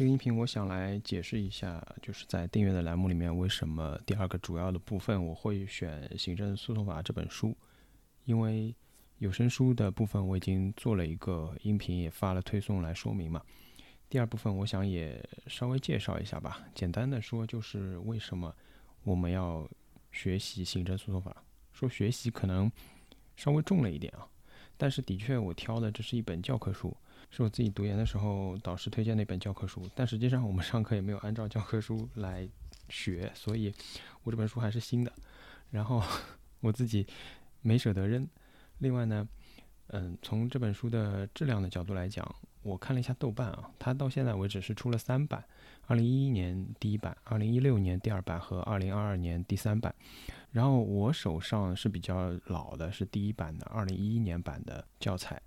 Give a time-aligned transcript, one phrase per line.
[0.00, 7.54] 这个音频我想来解释一下，就是在订阅的栏目里面，为什么第二个主要的部分我会选《行政诉讼法》这本书，
[8.24, 8.74] 因为
[9.18, 13.42] 有声书的部分我已经做了一个音频，也发了推送来说明嘛。
[14.08, 18.56] 第二部分我想也稍微介绍一下吧，简单的说就是为什么
[19.02, 19.68] 我们要
[20.10, 21.44] 学习行政诉讼法。
[21.74, 22.72] 说学习可能
[23.36, 24.26] 稍微重了一点啊，
[24.78, 26.96] 但是的确我挑的这是一本教科书。
[27.30, 32.48] 是我自己读研的时候导师推荐的一本教科书，但实际上我们上课也没有按照教科书来
[32.88, 33.72] 学，所以
[34.22, 35.12] 我这本书还是新的，
[35.70, 36.02] 然后
[36.60, 37.06] 我自己
[37.62, 38.26] 没舍得扔。
[38.78, 39.28] 另外呢，
[39.88, 42.26] 嗯，从这本书的质量的角度来讲，
[42.62, 45.44] 我看了一下豆瓣啊，它到现在为止是出了三版：
[45.86, 49.94] 二零一一年第一版、二零一六年第二版和二零二二年第三版。
[50.50, 55.40] 然后我手上是比较老的，是第一版的二零一一年版的教材。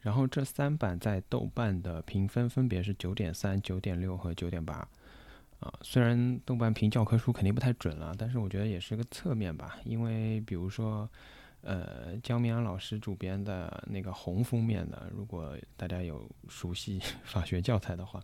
[0.00, 4.74] 然后这三版在豆瓣的评分分别是九点三、九点六和九点八，
[5.58, 9.76] 啊，虽然豆瓣评教科书肯定不太准了，但是我觉得也是个侧面吧。
[9.84, 11.10] 因为比如说，
[11.62, 18.22] 呃，江明安老师主编的那个红封面的，如果大家有熟悉 法学教材的话，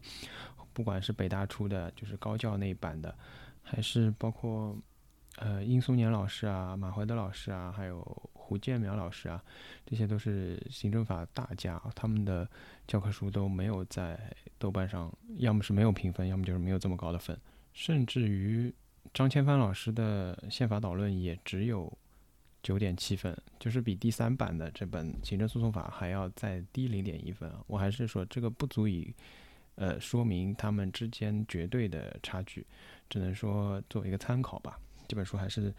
[0.72, 3.12] 不管是北大出的，就是高教那版的，
[3.62, 4.76] 还是包括
[5.38, 8.30] 呃殷松年老师啊、马怀德老师啊，还有。
[8.54, 9.42] 胡建苗老师啊，
[9.84, 12.48] 这些都是行政法大家，他们的
[12.86, 14.16] 教科书都没有在
[14.60, 17.36] 豆瓣上，要么是没有评分，要么就是没有这么高的分。
[17.72, 18.72] 甚至于
[19.12, 21.92] 张千帆老师的宪法导论也只有
[22.62, 27.52] 九点七分，就是比第三版的这本行政诉讼法还要再低零点一分。
[27.66, 29.12] 我还是说这个不足以
[29.74, 32.64] 呃说明他们之间绝对的差距，
[33.10, 34.78] 只能说作为一个参考吧。
[35.08, 35.74] 这本书还是。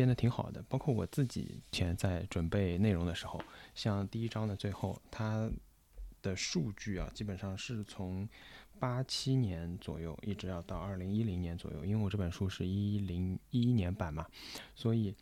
[0.00, 3.38] 编的挺好的，包括我自己前在准备内容的时候，
[3.74, 5.50] 像第一章的最后，它
[6.22, 8.26] 的数据啊，基本上是从
[8.78, 14.26] 八七年左右一直要到二零一零年左右，因为我这本书是一零一一年版嘛，
[14.74, 15.14] 所以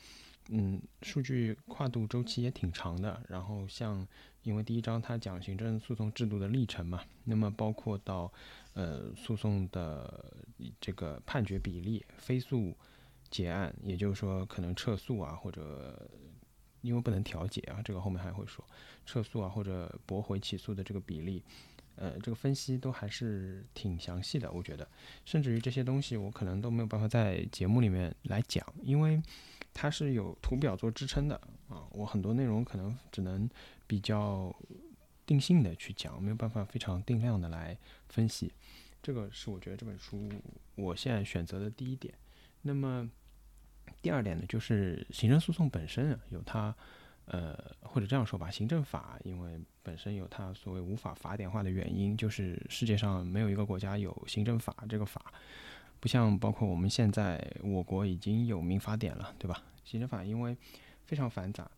[0.50, 3.20] 嗯，数据跨度周期也挺长的。
[3.28, 4.06] 然后像
[4.44, 8.32] 因为第一章它讲行政诉讼制度的历程嘛，那么包括到
[8.74, 10.24] 呃诉讼的
[10.80, 12.76] 这个判决比例、非诉。
[13.30, 16.08] 结案，也就是说可能撤诉啊，或者
[16.82, 18.64] 因为不能调解啊，这个后面还会说
[19.04, 21.42] 撤诉啊或者驳回起诉的这个比例，
[21.96, 24.88] 呃，这个分析都还是挺详细的，我觉得，
[25.24, 29.20] 甚至于这些东西我可能都没有办法在节目里面来讲，因为
[29.74, 31.34] 它是有图表做支撑的
[31.68, 33.48] 啊，我很多内容可能只能
[33.86, 34.54] 比较
[35.26, 37.76] 定性的去讲，没有办法非常定量的来
[38.08, 38.52] 分析，
[39.02, 40.30] 这个是我觉得这本书
[40.76, 42.14] 我现在选择的第一点。
[42.62, 43.08] 那么，
[44.00, 46.74] 第二点呢，就是行政诉讼本身啊，有它，
[47.26, 55.32] 呃，或者这样说吧，行政法因为本身有它所谓无法法典化的原因，就是世界上没有一个国家有行政法这个法，
[56.00, 59.62] 不像包括我们现在我国已经有民法典了，对吧？
[59.84, 60.56] 行政法因为
[61.04, 61.70] 非常繁杂，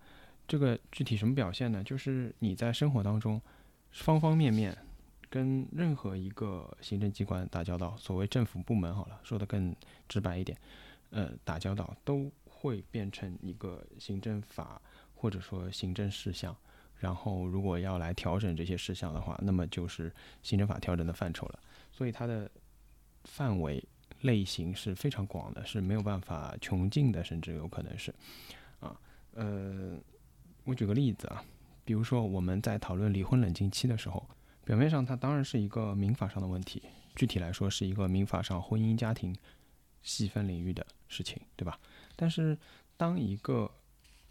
[0.47, 1.83] 这个具体什么表现呢？
[1.83, 3.41] 就是你在生活当中
[3.91, 4.77] 方方面面。
[5.33, 9.73] 跟任何一个行政机关打交道，所谓政府部门好了，说的更
[10.09, 10.59] 直白一点，
[11.11, 14.81] 呃，打交道都会变成一个行政法
[15.15, 16.57] 或者说行政事项，
[16.97, 20.13] 然后如果要来调整这些事项的话，那么就是
[20.43, 21.59] 行政法调整的范畴了。
[21.93, 22.51] 所以它的
[23.25, 23.83] 范围
[24.23, 28.15] 类型是非常广的，是没有办法穷尽的，甚至有可能是
[28.81, 28.99] 啊，
[29.33, 29.99] 呃，
[30.65, 31.45] 我举个例子啊，
[31.85, 34.25] 比如说我们在讨论离婚冷静期的时候。
[34.63, 36.81] 表面上，它当然是一个民法上的问题，
[37.17, 39.35] 具体来说是一个民法上婚姻家庭
[40.01, 41.79] 细分领域的事情，对吧？
[42.17, 42.57] 但是，
[42.97, 43.71] 当一个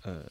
[0.01, 0.27] 呃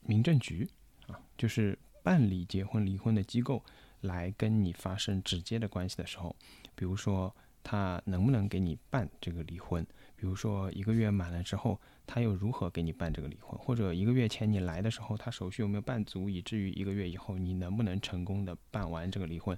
[0.00, 0.68] 民政局
[1.06, 3.62] 啊，就是办理结婚离婚的机构
[4.00, 6.34] 来跟你发生直接的关系的时候，
[6.74, 7.32] 比如说
[7.62, 9.86] 他能不能给你办这个离婚？
[10.16, 11.80] 比如说一个月满了之后。
[12.12, 13.56] 他又如何给你办这个离婚？
[13.56, 19.56] 或者一个月前你来的时候，他手续有没有办足，以至于一个月以后你能不能成功的办完这个离婚？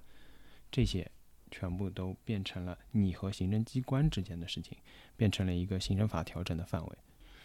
[0.70, 1.10] 这些
[1.52, 4.76] 全部都变成了你和行政机关之间的事情，
[5.16, 6.98] 变成了一个行政法调整的范围。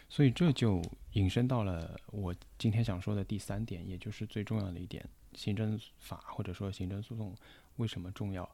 [0.08, 7.32] 所以这就引申到了我今天想说的第三点，也就是最重要的一点：行政法或者说行政诉讼
[7.76, 8.48] 为什么重要？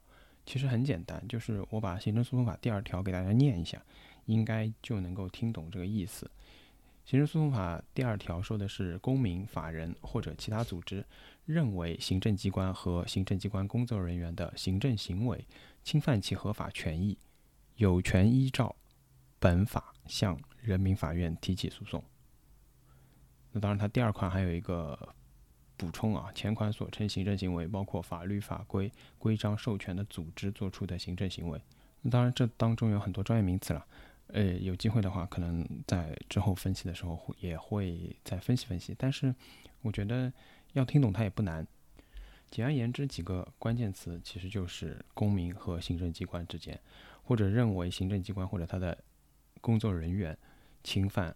[0.45, 3.81] 其实很简单，就是我把行政诉讼法第二条给大家念一下，
[4.25, 6.29] 应该就能够听懂这个意思。
[7.05, 11.05] 刑事诉讼法第二条说的是，公民、法人或者其他组织
[11.45, 15.45] 认为行政机关和行政机关工作人员的行政行为
[15.83, 17.15] 侵犯其合法权益，
[17.75, 18.75] 有权依照
[19.37, 22.03] 本法向人民法院提起诉讼。
[23.51, 24.97] 那当然，它第二款还有一个
[25.77, 31.61] 补充啊，前款所称行政行为包括法律法规、规章授权的组织做出的行政行为。
[32.01, 33.85] 那当然，这当中有很多专业名词了。
[34.27, 38.93] 呃，有机会的话，可能在之后分析的时候会也会再分析分析。
[38.97, 39.33] 但是，
[39.81, 40.33] 我觉得
[40.73, 41.65] 要听懂它也不难。
[42.49, 46.77] 简而言之，几个关键词其实就是公民和行政机关之间，
[47.23, 48.97] 或者认为行政机关或者他的
[49.61, 50.37] 工作人员
[50.83, 51.33] 侵犯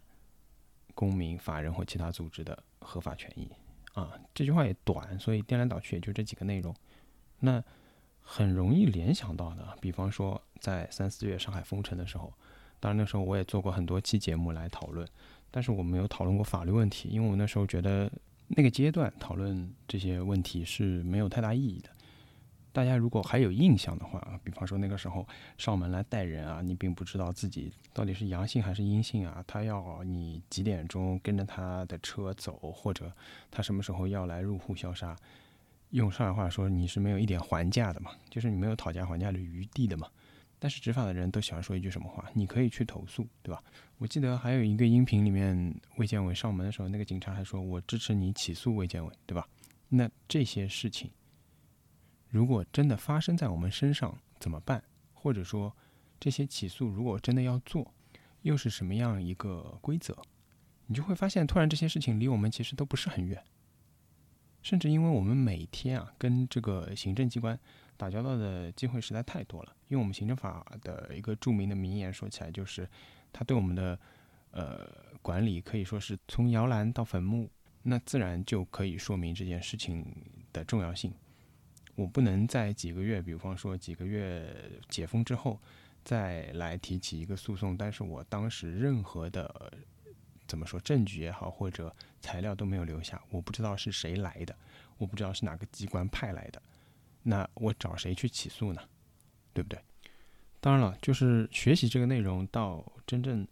[0.92, 3.48] 公民、法人或其他组织的合法权益。
[3.94, 6.74] 啊，这句话也短，所以颠来倒去也就这几个内容。
[7.38, 7.62] 那
[8.20, 12.32] 很容易联想到的，比方说在三四月上海封城的时候。
[12.80, 15.06] 当然，那时候我也做过很多期节目来讨论，
[15.50, 18.10] 但是我没有讨论过法律问题，因为我那时候觉得
[18.48, 21.90] 那个阶段讨论这些问题是没有太大意义的。
[22.72, 25.26] 大家如果还有印象的话，比方说那个时候
[25.58, 33.12] 上门来带人啊，你并不知道自己到底是阳性还是阴性啊，他要你几点钟跟着他的车走，或者
[33.50, 35.16] 他什么时候要来入户消杀，
[35.90, 40.06] 用上海话说，你是没有一点还价的嘛，就是你没有讨价还价的余地的嘛。
[40.60, 42.30] 但是执法的人都喜欢说一句什么话？
[42.34, 43.60] 你可以去投诉，对吧？
[43.96, 49.48] 我记得还有一个音频里面，卫健委上门的时候，那个警察还说：“我支持你起诉卫健委，对吧？”
[49.88, 51.10] 那这些事情，
[52.28, 54.84] 如果真的发生在我们身上怎么办？
[55.14, 55.74] 或者说，
[56.20, 57.92] 这些起诉如果真的要做，
[58.42, 60.16] 又是什么样一个规则？
[60.86, 63.42] 你就会发现，突然这些事情离我们其实都不是很远，
[64.60, 67.58] 甚至因为我们每天啊，跟这个行政机关。
[68.00, 72.88] 打交道的机会实在太多了，用我们行政法的一个著名的名言说起来，就是
[73.30, 73.98] 他对我们的
[74.52, 77.50] 呃管理可以说是从摇篮到坟墓，
[77.82, 80.02] 那自然就可以说明这件事情
[80.50, 81.12] 的重要性。
[81.94, 84.50] 我不能在几个月，比方说几个月
[84.88, 85.60] 解封之后
[86.02, 89.70] 再来提起一个诉讼，但是我当时任何的
[90.46, 94.56] 怎么说证据也好或者材料都没有留下，我不知道是谁来的，
[94.96, 96.62] 我不知道是哪个机关派来的。
[97.22, 98.82] 那我找谁去起诉呢？
[99.52, 99.78] 对不对？
[100.60, 103.46] 当然了，就是学习这个内容到真正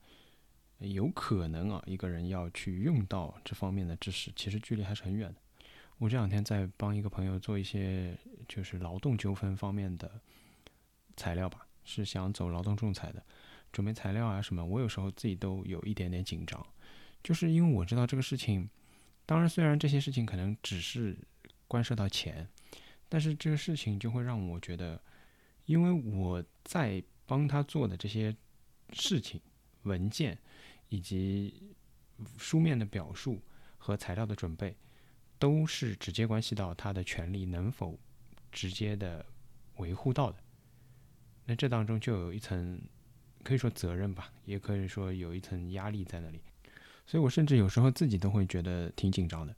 [0.79, 5.41] 有可能啊，一个人要去用到这方面的知识，其实距离还是很远的。
[5.99, 8.17] 我这两天在帮一个朋友做一些
[8.47, 10.21] 就是劳动纠纷方面的
[11.17, 13.23] 材料吧，是想走劳动仲裁的，
[13.73, 14.65] 准备材料啊什么。
[14.65, 16.65] 我有时候自己都有一点点紧张，
[17.23, 18.71] 就是因为我知道这个事情，
[19.27, 21.19] 当然虽然这些事情可能只是
[21.67, 22.49] 关涉到钱。
[23.09, 25.01] 但是这个事情就会让我觉得，
[25.65, 28.35] 因为我在帮他做的这些
[28.93, 29.41] 事情、
[29.83, 30.39] 文件
[30.89, 31.75] 以及
[32.37, 33.41] 书面的表述
[33.77, 34.77] 和材料的准备，
[35.39, 37.99] 都是直接关系到他的权利能否
[38.51, 39.25] 直接的
[39.77, 40.39] 维护到的。
[41.47, 42.81] 那这当中就有一层
[43.43, 46.41] 可以说责任吧，也可以说有一层压力在那里。
[47.07, 49.57] 所以我甚至有时候自己都会觉得挺紧张的。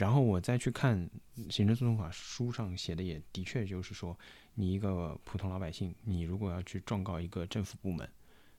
[0.00, 1.10] 然后我再去看
[1.50, 4.18] 行政诉讼法书上写的，也的确就是说，
[4.54, 8.08] 你一个普通老百姓，你如果要去状告一个政府部门，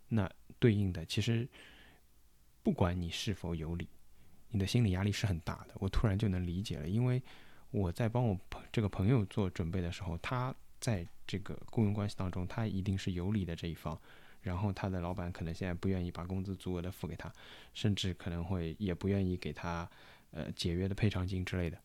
[0.08, 0.30] 那
[0.60, 1.50] 对应的其实
[2.62, 3.88] 不管你是否有理，
[4.52, 5.74] 你的心理压力是很大的。
[5.80, 7.20] 我突然就能理解了，因为
[7.72, 14.00] 我在帮我朋这个朋友做准备的时候，他在这个雇佣关系当中，他一定是有理的这一方，
[14.44, 17.34] 然后他的老板可能现在不愿意把工资足额的付给他，
[17.74, 19.90] 甚至可能会也不愿意给他。
[20.32, 21.78] 呃，解约的赔偿金之类的，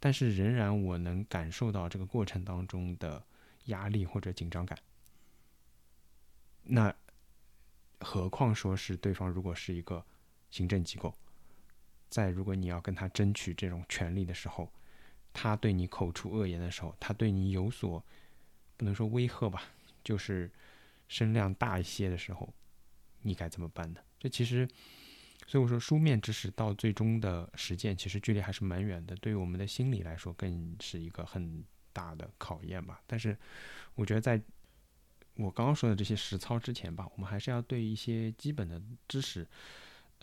[0.00, 3.24] 但是仍然我能感受到这个过程当中的
[3.66, 4.76] 压力或者紧张感。
[6.64, 6.92] 那
[8.00, 10.04] 何况说是对方如果是一个
[10.50, 11.14] 行政机构，
[12.10, 14.68] 在如果你要跟他争取这种权利的时候，
[15.32, 18.04] 他对你口出恶言的时候，他对你有所
[18.76, 19.62] 不能说威吓吧，
[20.02, 20.50] 就是
[21.06, 22.52] 声量大一些的时候，
[23.22, 24.00] 你该怎么办呢？
[24.18, 24.68] 这其实。
[25.46, 29.14] 所以我说，书面知识到最终的实践，其实距离还是蛮远的。
[29.16, 33.00] 对于我们的心理来说，更是一个很大的考验吧。
[33.06, 33.36] 但是，
[33.94, 34.40] 我觉得在
[35.36, 39.46] 我刚刚说的这些实操之前吧，我们还是要对一些基本的知识，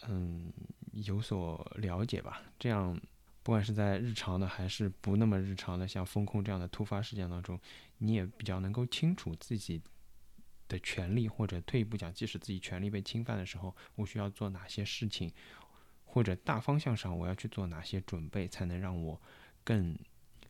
[0.08, 0.52] 嗯，
[0.92, 2.42] 有所了解吧。
[2.58, 3.00] 这样，
[3.44, 7.60] 不管是在日常的还是不那么日常的，像风控这样的突发事件当中，
[8.00, 9.80] 你也比较能够清楚自己。
[10.72, 15.30] 的权利，或者退一步讲，即使自己权利被侵犯的时候，我需要做哪些事情，
[16.06, 19.22] 或者大方向上我要去做哪些准备，才能让我
[19.66, 19.98] 更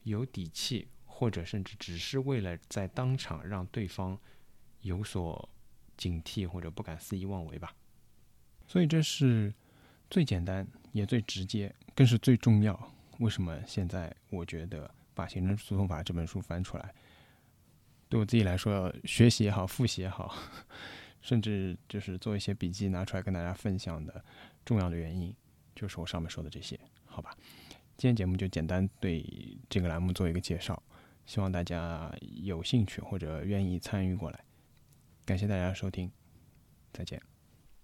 [0.03, 4.15] 有底气，或者甚至只是为了在当场让对方
[4.81, 5.49] 有所
[5.97, 7.73] 警惕或者不敢肆意妄为吧。
[8.67, 9.51] 所以这是
[10.07, 12.93] 最简单也最直接，更是最重要。
[13.17, 16.93] 为什么现在我觉得把《行政诉讼法》这本书翻出来？
[18.11, 20.35] 对我自己来说，学习也好，复习也好，
[21.23, 24.21] 甚至就是做一些笔记拿出来跟大家分享的
[24.65, 25.33] 重要的原因，
[25.73, 27.33] 就是我上面说的这些，好吧？
[27.95, 30.83] 今天节目就简单对这个栏目做一个介绍，
[31.25, 34.43] 希望大家有兴趣或者愿意参与过来。
[35.23, 36.11] 感谢大家收听，
[36.91, 37.30] 再见。